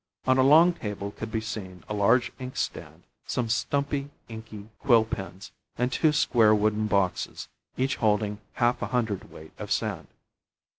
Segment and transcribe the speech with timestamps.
[0.25, 5.51] On a long table could be seen a large inkstand, some stumpy, inky quill pens,
[5.77, 10.07] and two square wooden boxes, each holding half a hundred weight of sand.